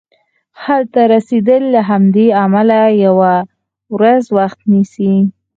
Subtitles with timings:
[0.63, 3.33] هلته رسیدل له همدې امله یوه
[3.95, 5.13] ورځ وخت نیسي.